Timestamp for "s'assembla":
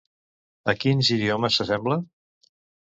1.61-2.03